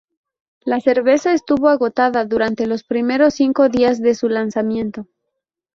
[0.61, 5.05] La cerveza estuvo agotada durante los primeros cinco días de su lanzamiento.